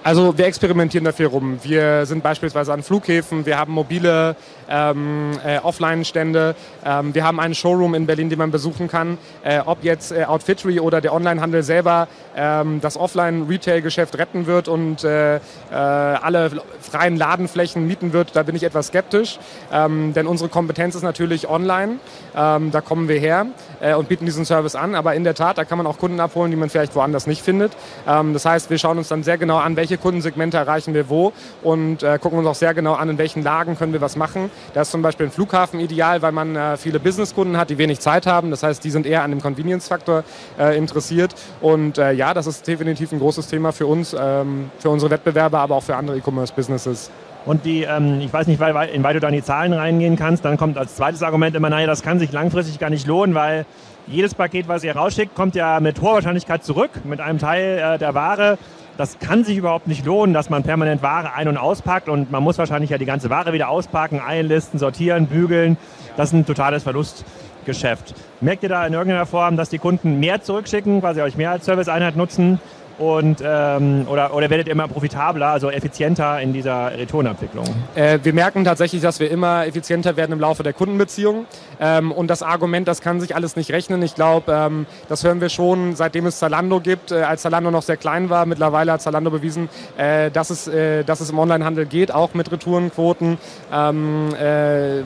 Also 0.07 0.37
wir 0.37 0.45
experimentieren 0.45 1.03
da 1.03 1.11
viel 1.11 1.25
rum. 1.25 1.59
Wir 1.63 2.05
sind 2.05 2.23
beispielsweise 2.23 2.71
an 2.71 2.81
Flughäfen, 2.81 3.45
wir 3.45 3.59
haben 3.59 3.73
mobile 3.73 4.37
ähm, 4.69 5.31
äh, 5.45 5.59
Offline-Stände, 5.59 6.55
ähm, 6.85 7.13
wir 7.13 7.25
haben 7.25 7.41
einen 7.41 7.53
Showroom 7.53 7.93
in 7.93 8.05
Berlin, 8.05 8.29
den 8.29 8.39
man 8.39 8.49
besuchen 8.49 8.87
kann. 8.87 9.17
Äh, 9.43 9.59
ob 9.65 9.83
jetzt 9.83 10.13
äh, 10.13 10.23
Outfittery 10.23 10.79
oder 10.79 11.01
der 11.01 11.13
Onlinehandel 11.13 11.61
selber 11.61 12.07
ähm, 12.37 12.79
das 12.79 12.95
Offline-Retail-Geschäft 12.95 14.17
retten 14.17 14.45
wird 14.45 14.69
und 14.69 15.03
äh, 15.03 15.35
äh, 15.35 15.39
alle 15.71 16.51
freien 16.79 17.17
Ladenflächen 17.17 17.85
mieten 17.85 18.13
wird, 18.13 18.33
da 18.33 18.43
bin 18.43 18.55
ich 18.55 18.63
etwas 18.63 18.87
skeptisch. 18.87 19.39
Ähm, 19.73 20.13
denn 20.13 20.25
unsere 20.25 20.49
Kompetenz 20.49 20.95
ist 20.95 21.03
natürlich 21.03 21.49
online, 21.49 21.99
ähm, 22.33 22.71
da 22.71 22.79
kommen 22.79 23.09
wir 23.09 23.19
her 23.19 23.47
äh, 23.81 23.93
und 23.93 24.07
bieten 24.07 24.25
diesen 24.25 24.45
Service 24.45 24.75
an. 24.75 24.95
Aber 24.95 25.15
in 25.15 25.25
der 25.25 25.35
Tat, 25.35 25.57
da 25.57 25.65
kann 25.65 25.77
man 25.77 25.85
auch 25.85 25.97
Kunden 25.97 26.21
abholen, 26.21 26.49
die 26.49 26.57
man 26.57 26.69
vielleicht 26.69 26.95
woanders 26.95 27.27
nicht 27.27 27.41
findet. 27.41 27.73
Ähm, 28.07 28.31
das 28.31 28.45
heißt, 28.45 28.69
wir 28.69 28.77
schauen 28.77 28.97
uns 28.97 29.09
dann 29.09 29.23
sehr 29.23 29.37
genau 29.37 29.57
an, 29.57 29.75
welche 29.75 29.96
Kundensegmente 29.97 30.57
erreichen 30.57 30.93
wir 30.93 31.09
wo 31.09 31.33
und 31.63 32.03
äh, 32.03 32.17
gucken 32.19 32.39
uns 32.39 32.47
auch 32.47 32.55
sehr 32.55 32.73
genau 32.73 32.93
an, 32.93 33.09
in 33.09 33.17
welchen 33.17 33.43
Lagen 33.43 33.77
können 33.77 33.93
wir 33.93 34.01
was 34.01 34.15
machen. 34.15 34.49
Da 34.73 34.81
ist 34.81 34.91
zum 34.91 35.01
Beispiel 35.01 35.27
ein 35.27 35.31
Flughafen 35.31 35.79
ideal, 35.79 36.21
weil 36.21 36.31
man 36.31 36.55
äh, 36.55 36.77
viele 36.77 36.99
Businesskunden 36.99 37.57
hat, 37.57 37.69
die 37.69 37.77
wenig 37.77 37.99
Zeit 37.99 38.25
haben. 38.25 38.51
Das 38.51 38.63
heißt, 38.63 38.83
die 38.83 38.91
sind 38.91 39.05
eher 39.05 39.23
an 39.23 39.31
dem 39.31 39.41
Convenience-Faktor 39.41 40.23
äh, 40.59 40.77
interessiert. 40.77 41.35
Und 41.61 41.97
äh, 41.97 42.11
ja, 42.11 42.33
das 42.33 42.47
ist 42.47 42.67
definitiv 42.67 43.11
ein 43.11 43.19
großes 43.19 43.47
Thema 43.47 43.71
für 43.71 43.87
uns, 43.87 44.15
ähm, 44.17 44.71
für 44.79 44.89
unsere 44.89 45.11
Wettbewerber, 45.11 45.59
aber 45.59 45.75
auch 45.75 45.83
für 45.83 45.95
andere 45.95 46.17
E-Commerce-Businesses. 46.17 47.11
Und 47.45 47.63
die, 47.63 47.83
ähm, 47.83 48.19
ich 48.19 48.33
weiß 48.33 48.47
nicht, 48.47 48.59
inwieweit 48.59 49.15
du 49.15 49.19
da 49.21 49.29
in 49.29 49.35
die 49.35 49.43
Zahlen 49.43 49.71
reingehen 49.71 50.17
kannst, 50.17 50.43
dann 50.43 50.57
kommt 50.57 50.77
als 50.77 50.97
zweites 50.97 51.23
Argument 51.23 51.55
immer, 51.55 51.69
naja, 51.69 51.87
das 51.87 52.03
kann 52.03 52.19
sich 52.19 52.33
langfristig 52.33 52.77
gar 52.77 52.89
nicht 52.89 53.07
lohnen, 53.07 53.35
weil 53.35 53.65
jedes 54.05 54.35
Paket, 54.35 54.67
was 54.67 54.83
ihr 54.83 54.95
rausschickt, 54.95 55.33
kommt 55.35 55.55
ja 55.55 55.79
mit 55.79 56.01
hoher 56.01 56.15
Wahrscheinlichkeit 56.15 56.63
zurück, 56.63 56.91
mit 57.05 57.21
einem 57.21 57.39
Teil 57.39 57.95
äh, 57.95 57.97
der 57.97 58.13
Ware 58.13 58.57
das 58.97 59.19
kann 59.19 59.43
sich 59.43 59.57
überhaupt 59.57 59.87
nicht 59.87 60.05
lohnen, 60.05 60.33
dass 60.33 60.49
man 60.49 60.63
permanent 60.63 61.01
Ware 61.03 61.33
ein- 61.33 61.47
und 61.47 61.57
auspackt 61.57 62.09
und 62.09 62.31
man 62.31 62.43
muss 62.43 62.57
wahrscheinlich 62.57 62.89
ja 62.89 62.97
die 62.97 63.05
ganze 63.05 63.29
Ware 63.29 63.53
wieder 63.53 63.69
auspacken, 63.69 64.19
einlisten, 64.19 64.79
sortieren, 64.79 65.27
bügeln. 65.27 65.77
Das 66.17 66.29
ist 66.29 66.33
ein 66.33 66.45
totales 66.45 66.83
Verlustgeschäft. 66.83 68.15
Merkt 68.41 68.63
ihr 68.63 68.69
da 68.69 68.85
in 68.85 68.93
irgendeiner 68.93 69.27
Form, 69.27 69.55
dass 69.55 69.69
die 69.69 69.77
Kunden 69.77 70.19
mehr 70.19 70.41
zurückschicken, 70.41 70.99
quasi 71.01 71.21
euch 71.21 71.37
mehr 71.37 71.51
als 71.51 71.65
Serviceeinheit 71.65 72.15
nutzen 72.15 72.59
und, 72.97 73.43
ähm, 73.45 74.07
oder, 74.09 74.33
oder 74.33 74.49
werdet 74.49 74.67
ihr 74.67 74.73
immer 74.73 74.87
profitabler, 74.87 75.47
also 75.47 75.69
effizienter 75.69 76.41
in 76.41 76.51
dieser 76.51 76.97
Retourenabwicklung? 76.97 77.65
Äh, 77.95 78.19
wir 78.23 78.33
merken 78.33 78.63
tatsächlich, 78.63 79.01
dass 79.01 79.19
wir 79.19 79.29
immer 79.29 79.67
effizienter 79.67 80.17
werden 80.17 80.31
im 80.31 80.39
Laufe 80.39 80.63
der 80.63 80.73
Kundenbeziehung. 80.73 81.45
Ähm, 81.79 82.11
und 82.11 82.27
das 82.27 82.41
Argument, 82.41 82.87
das 82.87 83.01
kann 83.01 83.19
sich 83.21 83.35
alles 83.35 83.55
nicht 83.55 83.71
rechnen. 83.71 84.01
Ich 84.01 84.15
glaube, 84.15 84.51
ähm, 84.51 84.87
das 85.09 85.23
hören 85.23 85.41
wir 85.41 85.49
schon, 85.49 85.95
seitdem 85.95 86.25
es 86.25 86.39
Zalando 86.39 86.79
gibt, 86.79 87.11
äh, 87.11 87.21
als 87.21 87.43
Zalando 87.43 87.69
noch 87.69 87.83
sehr 87.83 87.97
klein 87.97 88.29
war. 88.29 88.45
Mittlerweile 88.45 88.93
hat 88.93 89.01
Zalando 89.01 89.29
bewiesen, 89.29 89.69
äh, 89.97 90.31
dass, 90.31 90.49
es, 90.49 90.67
äh, 90.67 91.03
dass 91.03 91.19
es 91.19 91.29
im 91.29 91.37
Onlinehandel 91.37 91.85
geht, 91.85 92.11
auch 92.11 92.33
mit 92.33 92.51
Retourenquoten, 92.51 93.37
ähm, 93.71 94.33
äh, 94.33 95.03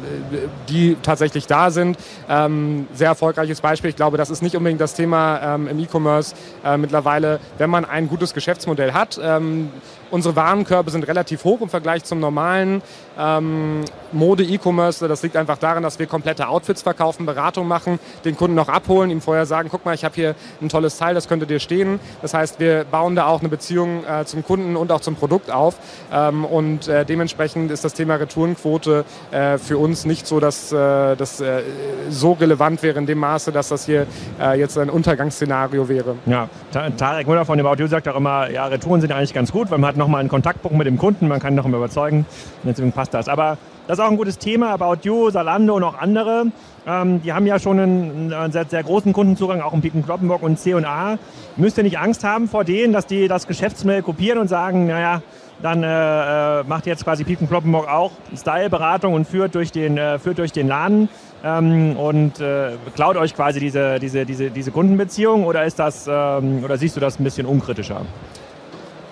die 0.70 0.96
tatsächlich 1.04 1.48
da 1.48 1.72
sind. 1.72 1.98
Ähm, 2.30 2.88
sehr 2.94 3.08
erfolgreiches 3.08 3.60
Beispiel. 3.62 3.90
Ich 3.90 3.96
glaube, 3.96 4.18
das 4.18 4.30
ist 4.30 4.42
nicht 4.42 4.56
unbedingt 4.56 4.80
das 4.80 4.94
Thema 4.94 5.56
ähm, 5.56 5.68
im 5.68 5.80
E-Commerce 5.80 6.36
äh, 6.64 6.78
mittlerweile, 6.78 7.40
wenn 7.58 7.70
man 7.70 7.81
man 7.82 7.90
ein 7.90 8.08
gutes 8.08 8.34
Geschäftsmodell 8.34 8.94
hat. 8.94 9.20
Ähm, 9.22 9.70
unsere 10.12 10.36
Warenkörbe 10.36 10.92
sind 10.92 11.08
relativ 11.08 11.44
hoch 11.44 11.62
im 11.62 11.70
Vergleich 11.70 12.04
zum 12.04 12.20
normalen 12.20 12.82
ähm, 13.18 13.82
Mode-E-Commerce. 14.12 15.08
Das 15.08 15.24
liegt 15.24 15.36
einfach 15.36 15.58
daran, 15.58 15.84
dass 15.84 16.00
wir 16.00 16.08
komplette 16.08 16.48
Outfits 16.48 16.82
verkaufen, 16.82 17.26
Beratung 17.26 17.68
machen, 17.68 18.00
den 18.26 18.36
Kunden 18.36 18.56
noch 18.56 18.70
abholen, 18.70 19.10
ihm 19.10 19.22
vorher 19.22 19.46
sagen, 19.46 19.70
guck 19.72 19.86
mal, 19.86 19.96
ich 19.96 20.04
habe 20.04 20.16
hier 20.16 20.36
ein 20.62 20.70
tolles 20.70 20.98
Teil, 20.98 21.16
das 21.16 21.28
könnte 21.28 21.48
dir 21.48 21.60
stehen. 21.60 22.00
Das 22.22 22.34
heißt, 22.34 22.60
wir 22.60 22.84
bauen 22.84 23.16
da 23.16 23.28
auch 23.28 23.40
eine 23.40 23.50
Beziehung 23.50 24.04
äh, 24.06 24.26
zum 24.26 24.44
Kunden 24.44 24.76
und 24.76 24.92
auch 24.92 25.02
zum 25.02 25.16
Produkt 25.16 25.52
auf. 25.52 25.76
Ähm, 26.14 26.46
und 26.46 26.88
äh, 26.88 27.06
dementsprechend 27.06 27.72
ist 27.72 27.84
das 27.84 27.94
Thema 27.94 28.16
Retourenquote 28.16 29.06
äh, 29.32 29.58
für 29.58 29.78
uns 29.78 30.06
nicht 30.06 30.28
so, 30.28 30.40
dass 30.40 30.72
äh, 30.72 31.16
das 31.16 31.40
äh, 31.40 31.62
so 32.10 32.34
relevant 32.34 32.84
wäre 32.84 33.00
in 33.00 33.06
dem 33.06 33.20
Maße, 33.20 33.52
dass 33.52 33.70
das 33.70 33.86
hier 33.86 34.08
äh, 34.40 34.60
jetzt 34.60 34.78
ein 34.78 34.90
Untergangsszenario 34.90 35.88
wäre. 35.88 36.16
Ja, 36.26 36.50
Tarek 36.98 37.28
Müller 37.28 37.46
von 37.46 37.58
dem 37.58 37.68
Audio 37.68 37.88
sagt 37.88 38.08
auch 38.08 38.16
immer, 38.16 38.50
ja, 38.50 38.66
Retouren 38.66 39.02
sind 39.02 39.12
eigentlich 39.12 39.34
ganz 39.34 39.52
gut, 39.52 39.72
weil 39.72 39.78
man 39.78 39.90
hat 39.90 39.98
nochmal 40.02 40.20
einen 40.20 40.30
Kontaktpunkt 40.30 40.78
mit 40.78 40.88
dem 40.88 40.98
Kunden, 40.98 41.28
man 41.28 41.40
kann 41.40 41.54
ihn 41.54 41.58
noch 41.58 41.68
mal 41.68 41.78
überzeugen. 41.78 42.26
Deswegen 42.64 42.92
passt 42.92 43.14
das. 43.14 43.30
Aber 43.30 43.58
das 43.88 43.98
ist 43.98 44.04
auch 44.04 44.10
ein 44.10 44.18
gutes 44.18 44.38
Thema. 44.38 44.72
About 44.72 45.00
You, 45.04 45.30
Salando 45.30 45.76
und 45.76 45.84
auch 45.84 46.00
andere. 46.00 46.48
Ähm, 46.88 47.22
die 47.22 47.34
haben 47.34 47.46
ja 47.46 47.60
schon 47.60 47.80
einen, 47.80 48.34
einen 48.34 48.52
sehr, 48.52 48.66
sehr, 48.66 48.84
großen 48.84 49.14
Kundenzugang, 49.14 49.62
auch 49.62 49.74
in 49.74 49.82
Piken 49.82 50.04
Kloppenburg 50.04 50.42
und 50.42 50.58
C&A. 50.58 51.18
Müsst 51.56 51.78
ihr 51.78 51.84
nicht 51.84 52.00
Angst 52.00 52.24
haben 52.24 52.48
vor 52.48 52.64
denen, 52.64 52.94
dass 52.94 53.06
die 53.06 53.28
das 53.28 53.48
Geschäftsmodell 53.48 54.02
kopieren 54.02 54.40
und 54.40 54.48
sagen, 54.48 54.88
naja, 54.88 55.22
dann 55.62 55.84
äh, 55.84 56.62
äh 56.62 56.64
macht 56.64 56.88
jetzt 56.88 57.04
quasi 57.04 57.24
Piken 57.24 57.48
Kloppenburg 57.48 57.88
auch 57.88 58.12
Style-Beratung 58.36 59.14
und 59.14 59.28
führt 59.28 59.54
durch 59.54 59.72
den, 59.72 59.98
äh, 59.98 60.18
führt 60.18 60.40
durch 60.40 60.52
den 60.52 60.68
Laden 60.68 61.08
ähm, 61.44 61.96
und 61.98 62.40
äh, 62.40 62.72
klaut 62.96 63.18
euch 63.18 63.36
quasi 63.36 63.60
diese, 63.60 64.00
diese, 64.00 64.26
diese, 64.26 64.50
diese 64.50 64.72
Kundenbeziehung 64.72 65.46
oder 65.46 65.66
ist 65.66 65.78
das 65.78 66.08
ähm, 66.10 66.64
oder 66.64 66.78
siehst 66.78 66.96
du 66.96 67.00
das 67.00 67.20
ein 67.20 67.24
bisschen 67.24 67.46
unkritischer? 67.46 68.02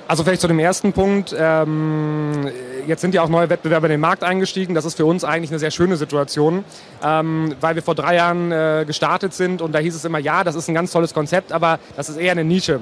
Also 0.09 0.23
vielleicht 0.23 0.41
zu 0.41 0.47
dem 0.47 0.57
ersten 0.57 0.91
Punkt. 0.91 1.35
Ähm, 1.37 2.49
jetzt 2.87 3.01
sind 3.01 3.13
ja 3.13 3.21
auch 3.21 3.29
neue 3.29 3.47
Wettbewerber 3.47 3.85
in 3.85 3.91
den 3.91 3.99
Markt 3.99 4.23
eingestiegen. 4.23 4.73
Das 4.73 4.83
ist 4.83 4.95
für 4.95 5.05
uns 5.05 5.23
eigentlich 5.23 5.51
eine 5.51 5.59
sehr 5.59 5.69
schöne 5.69 5.97
Situation, 5.97 6.63
ähm, 7.03 7.53
weil 7.61 7.75
wir 7.75 7.83
vor 7.83 7.93
drei 7.93 8.15
Jahren 8.15 8.51
äh, 8.51 8.85
gestartet 8.87 9.35
sind 9.35 9.61
und 9.61 9.71
da 9.71 9.77
hieß 9.77 9.93
es 9.93 10.03
immer, 10.05 10.17
ja, 10.17 10.43
das 10.43 10.55
ist 10.55 10.67
ein 10.67 10.73
ganz 10.73 10.91
tolles 10.91 11.13
Konzept, 11.13 11.51
aber 11.51 11.77
das 11.95 12.09
ist 12.09 12.17
eher 12.17 12.31
eine 12.31 12.43
Nische. 12.43 12.79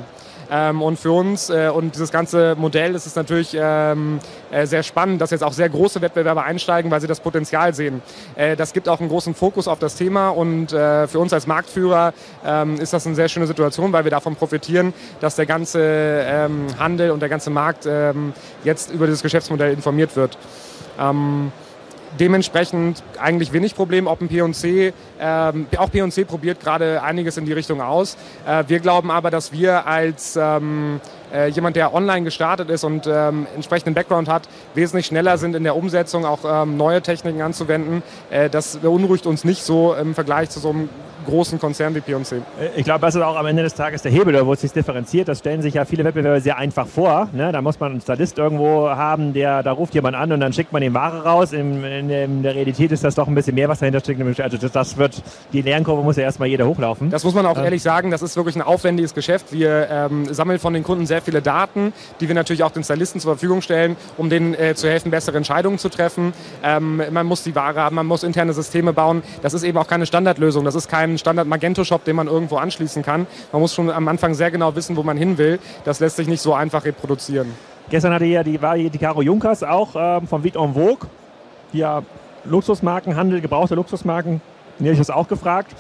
Ähm, 0.50 0.82
und 0.82 0.98
für 0.98 1.12
uns 1.12 1.50
äh, 1.50 1.70
und 1.70 1.96
dieses 1.96 2.12
ganze 2.12 2.56
Modell 2.56 2.96
ist 2.96 3.06
es 3.06 3.16
natürlich 3.16 3.56
ähm, 3.60 4.20
äh, 4.52 4.66
sehr 4.66 4.84
spannend, 4.84 5.22
dass 5.22 5.32
jetzt 5.32 5.44
auch 5.44 5.54
sehr 5.54 5.70
große 5.70 6.02
Wettbewerber 6.02 6.44
einsteigen, 6.44 6.90
weil 6.90 7.02
sie 7.02 7.08
das 7.08 7.20
Potenzial 7.20 7.74
sehen. 7.74 8.02
Äh, 8.36 8.56
das 8.56 8.74
gibt 8.74 8.88
auch 8.88 9.00
einen 9.00 9.10
großen 9.10 9.34
Fokus 9.34 9.68
auf 9.68 9.80
das 9.80 9.96
Thema 9.96 10.30
und 10.30 10.72
äh, 10.72 11.08
für 11.08 11.20
uns 11.20 11.34
als 11.34 11.48
Marktführer 11.48 12.14
ähm, 12.46 12.80
ist 12.80 12.94
das 12.94 13.06
eine 13.06 13.16
sehr 13.16 13.28
schöne 13.28 13.48
Situation, 13.48 13.92
weil 13.92 14.04
wir 14.04 14.12
davon 14.12 14.36
profitieren, 14.36 14.94
dass 15.20 15.36
der 15.36 15.46
ganze 15.46 15.82
ähm, 15.82 16.68
Handel 16.80 17.12
und 17.12 17.20
der 17.20 17.30
ganze 17.30 17.50
Markt 17.50 17.86
ähm, 17.86 18.34
jetzt 18.64 18.92
über 18.92 19.06
dieses 19.06 19.22
Geschäftsmodell 19.22 19.74
informiert 19.74 20.16
wird. 20.16 20.38
Dementsprechend 22.20 23.04
eigentlich 23.20 23.54
wenig 23.54 23.76
Problem, 23.76 24.08
ob 24.08 24.22
ein 24.22 24.28
P&C, 24.28 24.94
ähm, 25.20 25.68
auch 25.78 25.92
P&C 25.92 26.26
probiert 26.26 26.60
gerade 26.60 27.02
einiges 27.04 27.38
in 27.38 27.46
die 27.46 27.54
Richtung 27.54 27.82
aus. 27.82 28.18
Äh, 28.48 28.64
wir 28.68 28.80
glauben 28.80 29.12
aber, 29.12 29.30
dass 29.30 29.52
wir 29.52 29.86
als 29.86 30.36
ähm, 30.36 31.00
äh, 31.34 31.50
jemand, 31.50 31.76
der 31.76 31.94
online 31.94 32.24
gestartet 32.24 32.70
ist 32.70 32.84
und 32.84 33.08
ähm, 33.08 33.48
entsprechenden 33.56 33.94
Background 33.94 34.30
hat, 34.30 34.48
wesentlich 34.74 35.08
schneller 35.08 35.38
sind 35.38 35.56
in 35.56 35.64
der 35.64 35.76
Umsetzung, 35.76 36.26
auch 36.26 36.40
ähm, 36.46 36.78
neue 36.78 37.02
Techniken 37.02 37.42
anzuwenden. 37.42 38.04
Äh, 38.30 38.50
das 38.50 38.78
beunruhigt 38.78 39.26
uns 39.26 39.44
nicht 39.44 39.64
so 39.64 39.94
im 39.94 40.16
Vergleich 40.16 40.50
zu 40.50 40.60
so 40.60 40.70
einem 40.70 40.90
großen 41.28 41.60
Konzern 41.60 41.94
wie 41.94 42.02
P&C. 42.02 42.42
Ich 42.76 42.86
glaube, 42.86 43.02
das 43.02 43.16
ist 43.16 43.22
auch 43.22 43.36
am 43.36 43.46
Ende 43.46 43.62
des 43.62 43.76
Tages 43.76 44.02
der 44.02 44.12
Hebel, 44.12 44.46
wo 44.46 44.54
es 44.54 44.62
sich 44.62 44.72
differenziert. 44.72 45.28
Das 45.28 45.40
stellen 45.40 45.62
sich 45.62 45.76
ja 45.76 45.86
viele 45.86 46.04
Wettbewerber 46.04 46.42
sehr 46.42 46.58
einfach 46.58 46.88
vor. 46.88 47.30
Ne? 47.34 47.52
Da 47.52 47.62
muss 47.62 47.80
man 47.80 47.92
einen 47.92 48.02
Stylist 48.02 48.38
irgendwo 48.38 48.90
haben, 48.90 49.34
der, 49.34 49.62
da 49.62 49.74
ruft 49.74 49.94
jemand 49.94 50.16
an 50.16 50.32
und 50.32 50.40
dann 50.40 50.54
schickt 50.54 50.72
man 50.72 50.82
die 50.82 50.94
Ware 50.94 51.24
raus. 51.24 51.54
In, 51.54 51.84
in, 51.84 52.10
in 52.10 52.44
der 52.44 52.56
Realität 52.56 52.92
ist 52.92 53.04
das 53.04 53.16
doch 53.16 53.28
ein 53.28 53.36
bisschen 53.36 53.56
mehr, 53.56 53.68
was 53.70 53.80
dahinter 53.80 54.00
steckt. 54.00 54.18
Also 54.40 54.58
das, 54.58 54.72
das 54.72 54.98
wird, 54.98 55.22
die 55.54 55.62
Lernkurve 55.62 56.02
muss 56.02 56.16
ja 56.16 56.24
erstmal 56.24 56.48
jeder 56.48 56.66
hochlaufen. 56.66 57.10
Das 57.10 57.24
muss 57.24 57.36
man 57.36 57.46
auch 57.46 57.58
ähm. 57.58 57.66
ehrlich 57.66 57.84
sagen, 57.84 58.10
das 58.10 58.22
ist 58.22 58.36
wirklich 58.38 58.56
ein 58.56 58.62
aufwendiges 58.62 59.14
Geschäft. 59.14 59.52
Wir 59.52 59.88
ähm, 59.92 60.34
sammeln 60.34 60.60
von 60.60 60.74
den 60.74 60.84
Kunden 60.84 61.06
sehr 61.06 61.17
viele 61.22 61.42
Daten, 61.42 61.94
die 62.20 62.28
wir 62.28 62.36
natürlich 62.36 62.64
auch 62.64 62.72
den 62.72 62.84
Stylisten 62.84 63.22
zur 63.22 63.34
Verfügung 63.34 63.62
stellen, 63.62 63.96
um 64.18 64.30
denen 64.30 64.54
äh, 64.54 64.76
zu 64.76 64.90
helfen, 64.90 65.12
bessere 65.12 65.38
Entscheidungen 65.38 65.78
zu 65.78 65.90
treffen. 65.90 66.34
Ähm, 66.64 67.02
man 67.12 67.26
muss 67.26 67.44
die 67.44 67.56
Ware 67.56 67.82
haben, 67.82 67.96
man 67.96 68.06
muss 68.06 68.24
interne 68.24 68.54
Systeme 68.54 68.94
bauen. 68.94 69.24
Das 69.42 69.54
ist 69.54 69.64
eben 69.64 69.78
auch 69.78 69.88
keine 69.88 70.06
Standardlösung. 70.06 70.66
Das 70.66 70.76
ist 70.76 70.90
kein 70.90 71.18
Standard 71.18 71.48
Magento-Shop, 71.48 72.04
den 72.04 72.16
man 72.16 72.28
irgendwo 72.28 72.58
anschließen 72.58 73.04
kann. 73.04 73.28
Man 73.52 73.62
muss 73.62 73.74
schon 73.74 73.90
am 73.90 74.08
Anfang 74.08 74.34
sehr 74.34 74.52
genau 74.52 74.76
wissen, 74.76 74.96
wo 74.96 75.04
man 75.04 75.18
hin 75.18 75.38
will. 75.38 75.60
Das 75.86 76.00
lässt 76.00 76.16
sich 76.16 76.28
nicht 76.28 76.42
so 76.42 76.54
einfach 76.54 76.86
reproduzieren. 76.86 77.54
Gestern 77.90 78.14
hatte 78.14 78.26
ja 78.26 78.44
die, 78.44 78.62
war 78.62 78.78
die 78.78 78.90
Caro 78.98 79.22
Junkers 79.22 79.64
auch 79.64 79.96
ähm, 79.96 80.28
vom 80.28 80.44
Vite 80.44 80.60
en 80.60 80.74
Vogue, 80.74 81.08
ja 81.72 82.04
Luxusmarkenhandel, 82.44 83.42
gebrauchte 83.42 83.76
Luxusmarken. 83.76 84.42
Die 84.80 84.90
ich 84.90 84.98
das 84.98 85.10
auch 85.10 85.28
gefragt. 85.28 85.74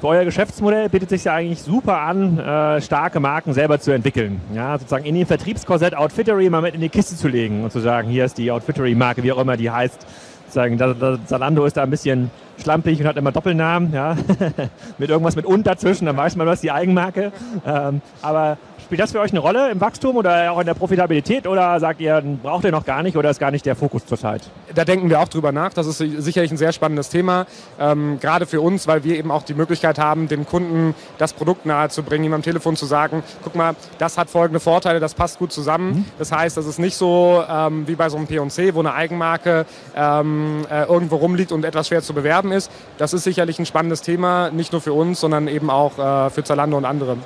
Für 0.00 0.06
euer 0.06 0.24
Geschäftsmodell 0.24 0.88
bietet 0.88 1.08
sich 1.08 1.24
ja 1.24 1.34
eigentlich 1.34 1.60
super 1.60 2.00
an, 2.00 2.38
äh, 2.38 2.80
starke 2.80 3.18
Marken 3.18 3.52
selber 3.52 3.80
zu 3.80 3.90
entwickeln. 3.90 4.40
Ja, 4.54 4.78
sozusagen 4.78 5.04
in 5.04 5.16
den 5.16 5.26
Vertriebskorsett 5.26 5.96
Outfittery 5.96 6.48
mal 6.50 6.62
mit 6.62 6.76
in 6.76 6.80
die 6.80 6.88
Kiste 6.88 7.16
zu 7.16 7.26
legen 7.26 7.64
und 7.64 7.72
zu 7.72 7.80
sagen, 7.80 8.08
hier 8.08 8.24
ist 8.24 8.38
die 8.38 8.52
Outfittery-Marke, 8.52 9.24
wie 9.24 9.32
auch 9.32 9.40
immer 9.40 9.56
die 9.56 9.72
heißt. 9.72 10.06
Sagen, 10.50 10.78
Zalando 11.26 11.64
ist 11.64 11.76
da 11.76 11.82
ein 11.82 11.90
bisschen 11.90 12.30
schlampig 12.60 13.00
und 13.00 13.06
hat 13.06 13.16
immer 13.16 13.32
Doppelnamen, 13.32 13.92
ja, 13.92 14.16
mit 14.98 15.10
irgendwas 15.10 15.36
mit 15.36 15.46
und 15.46 15.66
dazwischen, 15.66 16.06
dann 16.06 16.16
weiß 16.16 16.36
man, 16.36 16.46
was 16.46 16.60
die 16.60 16.70
Eigenmarke. 16.70 17.32
Ähm, 17.66 18.00
aber 18.22 18.58
Spielt 18.88 19.02
das 19.02 19.12
für 19.12 19.20
euch 19.20 19.32
eine 19.32 19.40
Rolle 19.40 19.70
im 19.70 19.82
Wachstum 19.82 20.16
oder 20.16 20.50
auch 20.50 20.60
in 20.60 20.64
der 20.64 20.72
Profitabilität 20.72 21.46
oder 21.46 21.78
sagt 21.78 22.00
ihr, 22.00 22.22
braucht 22.42 22.64
ihr 22.64 22.70
noch 22.70 22.86
gar 22.86 23.02
nicht 23.02 23.18
oder 23.18 23.28
ist 23.28 23.38
gar 23.38 23.50
nicht 23.50 23.66
der 23.66 23.76
Fokus 23.76 24.06
zurzeit? 24.06 24.50
Da 24.74 24.86
denken 24.86 25.10
wir 25.10 25.20
auch 25.20 25.28
drüber 25.28 25.52
nach. 25.52 25.74
Das 25.74 25.86
ist 25.86 25.98
sicherlich 25.98 26.50
ein 26.50 26.56
sehr 26.56 26.72
spannendes 26.72 27.10
Thema, 27.10 27.46
ähm, 27.78 28.18
gerade 28.18 28.46
für 28.46 28.62
uns, 28.62 28.86
weil 28.86 29.04
wir 29.04 29.18
eben 29.18 29.30
auch 29.30 29.42
die 29.42 29.52
Möglichkeit 29.52 29.98
haben, 29.98 30.26
dem 30.26 30.46
Kunden 30.46 30.94
das 31.18 31.34
Produkt 31.34 31.66
nahezubringen, 31.66 32.24
ihm 32.24 32.32
am 32.32 32.40
Telefon 32.40 32.76
zu 32.76 32.86
sagen, 32.86 33.22
guck 33.44 33.56
mal, 33.56 33.74
das 33.98 34.16
hat 34.16 34.30
folgende 34.30 34.58
Vorteile, 34.58 35.00
das 35.00 35.12
passt 35.12 35.38
gut 35.38 35.52
zusammen. 35.52 35.90
Mhm. 35.90 36.04
Das 36.18 36.32
heißt, 36.32 36.56
das 36.56 36.64
ist 36.64 36.78
nicht 36.78 36.96
so 36.96 37.44
ähm, 37.46 37.86
wie 37.86 37.94
bei 37.94 38.08
so 38.08 38.16
einem 38.16 38.26
P&C, 38.26 38.74
wo 38.74 38.80
eine 38.80 38.94
Eigenmarke 38.94 39.66
ähm, 39.94 40.64
äh, 40.70 40.84
irgendwo 40.84 41.16
rumliegt 41.16 41.52
und 41.52 41.66
etwas 41.66 41.88
schwer 41.88 42.00
zu 42.00 42.14
bewerben 42.14 42.47
ist. 42.52 42.70
Das 42.98 43.12
ist 43.12 43.24
sicherlich 43.24 43.58
ein 43.58 43.66
spannendes 43.66 44.02
Thema, 44.02 44.50
nicht 44.50 44.72
nur 44.72 44.80
für 44.80 44.92
uns, 44.92 45.20
sondern 45.20 45.48
eben 45.48 45.70
auch 45.70 45.98
äh, 45.98 46.30
für 46.30 46.44
Zalando 46.44 46.76
und 46.76 46.84
andere. 46.84 47.16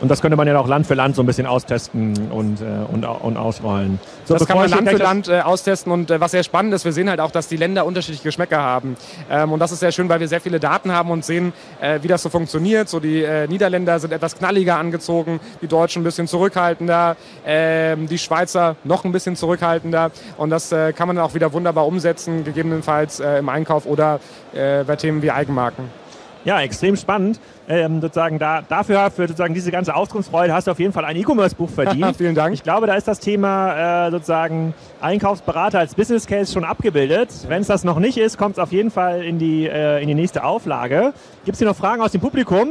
Und 0.00 0.10
das 0.10 0.20
könnte 0.20 0.36
man 0.36 0.46
ja 0.46 0.58
auch 0.58 0.68
Land 0.68 0.86
für 0.86 0.94
Land 0.94 1.16
so 1.16 1.22
ein 1.22 1.26
bisschen 1.26 1.46
austesten 1.46 2.30
und, 2.30 2.60
äh, 2.60 2.64
und, 2.92 3.04
und 3.04 3.36
ausrollen. 3.36 3.98
So, 4.24 4.34
das 4.34 4.46
kann 4.46 4.58
man 4.58 4.68
Land 4.68 4.88
für 4.88 4.96
Land 4.96 5.28
äh, 5.28 5.40
austesten 5.40 5.92
und 5.92 6.10
äh, 6.10 6.20
was 6.20 6.32
sehr 6.32 6.42
spannend 6.42 6.74
ist, 6.74 6.84
wir 6.84 6.92
sehen 6.92 7.08
halt 7.08 7.20
auch, 7.20 7.30
dass 7.30 7.48
die 7.48 7.56
Länder 7.56 7.86
unterschiedliche 7.86 8.24
Geschmäcker 8.24 8.58
haben. 8.58 8.96
Ähm, 9.30 9.52
und 9.52 9.60
das 9.60 9.72
ist 9.72 9.80
sehr 9.80 9.92
schön, 9.92 10.08
weil 10.08 10.20
wir 10.20 10.28
sehr 10.28 10.40
viele 10.40 10.60
Daten 10.60 10.92
haben 10.92 11.10
und 11.10 11.24
sehen, 11.24 11.52
äh, 11.80 12.00
wie 12.02 12.08
das 12.08 12.22
so 12.22 12.28
funktioniert. 12.28 12.88
So 12.88 13.00
die 13.00 13.22
äh, 13.22 13.46
Niederländer 13.46 13.98
sind 13.98 14.12
etwas 14.12 14.36
knalliger 14.36 14.78
angezogen, 14.78 15.40
die 15.62 15.68
Deutschen 15.68 16.02
ein 16.02 16.04
bisschen 16.04 16.26
zurückhaltender, 16.26 17.16
ähm, 17.46 18.08
die 18.08 18.18
Schweizer 18.18 18.76
noch 18.84 19.04
ein 19.04 19.12
bisschen 19.12 19.36
zurückhaltender. 19.36 20.10
Und 20.36 20.50
das 20.50 20.72
äh, 20.72 20.92
kann 20.92 21.06
man 21.06 21.16
dann 21.16 21.24
auch 21.24 21.34
wieder 21.34 21.52
wunderbar 21.52 21.86
umsetzen, 21.86 22.44
gegebenenfalls 22.44 23.20
im 23.20 23.48
Einkauf 23.48 23.86
oder 23.86 24.20
bei 24.52 24.96
Themen 24.96 25.22
wie 25.22 25.30
Eigenmarken. 25.30 26.03
Ja, 26.44 26.60
extrem 26.60 26.96
spannend. 26.96 27.40
Ähm, 27.68 28.02
sozusagen 28.02 28.38
da, 28.38 28.60
dafür, 28.60 29.10
für 29.10 29.26
sozusagen 29.26 29.54
diese 29.54 29.70
ganze 29.70 29.96
Auskunftsfreude 29.96 30.52
hast 30.52 30.66
du 30.66 30.70
auf 30.70 30.78
jeden 30.78 30.92
Fall 30.92 31.04
ein 31.06 31.16
E-Commerce-Buch 31.16 31.70
verdient. 31.70 32.16
Vielen 32.18 32.34
Dank. 32.34 32.52
Ich 32.52 32.62
glaube, 32.62 32.86
da 32.86 32.94
ist 32.94 33.08
das 33.08 33.18
Thema 33.18 34.06
äh, 34.06 34.10
sozusagen 34.10 34.74
Einkaufsberater 35.00 35.78
als 35.78 35.94
Business 35.94 36.26
Case 36.26 36.52
schon 36.52 36.64
abgebildet. 36.64 37.30
Wenn 37.48 37.62
es 37.62 37.68
das 37.68 37.84
noch 37.84 37.98
nicht 37.98 38.18
ist, 38.18 38.36
kommt 38.36 38.56
es 38.56 38.58
auf 38.58 38.72
jeden 38.72 38.90
Fall 38.90 39.24
in 39.24 39.38
die, 39.38 39.66
äh, 39.66 40.02
in 40.02 40.08
die 40.08 40.14
nächste 40.14 40.44
Auflage. 40.44 41.14
Gibt 41.46 41.54
es 41.54 41.58
hier 41.58 41.68
noch 41.68 41.76
Fragen 41.76 42.02
aus 42.02 42.12
dem 42.12 42.20
Publikum? 42.20 42.68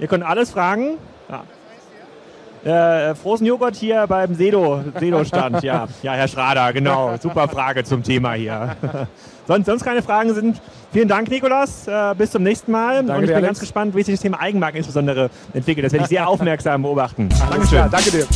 Ihr 0.00 0.08
könnt 0.08 0.24
alles 0.24 0.50
fragen. 0.50 0.96
Ja. 1.28 1.42
Äh, 2.64 3.14
Frozen 3.14 3.46
Joghurt 3.46 3.76
hier 3.76 4.06
beim 4.06 4.34
Sedo-Stand, 4.34 5.62
ja. 5.62 5.86
Ja, 6.02 6.12
Herr 6.12 6.28
Schrader, 6.28 6.72
genau. 6.72 7.14
Super 7.20 7.46
Frage 7.48 7.84
zum 7.84 8.02
Thema 8.02 8.32
hier. 8.32 8.76
sonst, 9.46 9.66
sonst 9.66 9.84
keine 9.84 10.02
Fragen 10.02 10.34
sind. 10.34 10.60
Vielen 10.92 11.08
Dank, 11.08 11.28
Nikolas. 11.28 11.86
Äh, 11.86 12.14
bis 12.16 12.30
zum 12.30 12.42
nächsten 12.42 12.72
Mal. 12.72 12.96
Danke 12.96 13.12
Und 13.12 13.22
ich 13.24 13.26
bin 13.28 13.36
Alex. 13.36 13.48
ganz 13.48 13.60
gespannt, 13.60 13.94
wie 13.94 14.02
sich 14.02 14.14
das 14.14 14.22
Thema 14.22 14.40
Eigenmarken 14.40 14.78
insbesondere 14.78 15.30
entwickelt. 15.52 15.84
Das 15.84 15.92
werde 15.92 16.04
ich 16.04 16.08
sehr 16.08 16.26
aufmerksam 16.28 16.82
beobachten. 16.82 17.28
Dankeschön. 17.50 17.78
Klar, 17.78 17.88
danke 17.90 18.10
dir. 18.10 18.26